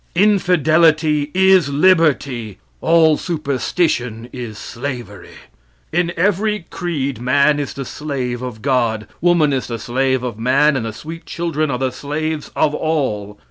Infidelity 0.15 1.29
is 1.35 1.69
liberty; 1.69 2.57
all 2.81 3.17
superstition 3.17 4.27
is 4.33 4.57
slavery. 4.57 5.35
In 5.91 6.11
every 6.17 6.65
creed 6.71 7.21
man 7.21 7.59
is 7.59 7.75
the 7.75 7.85
slave 7.85 8.41
of 8.41 8.63
God, 8.63 9.05
woman 9.21 9.53
is 9.53 9.67
the 9.67 9.77
slave 9.77 10.23
of 10.23 10.39
man, 10.39 10.75
and 10.75 10.87
the 10.87 10.91
sweet 10.91 11.27
children 11.27 11.69
are 11.69 11.77
the 11.77 11.91
slaves 11.91 12.49
of 12.55 12.73
all. 12.73 13.37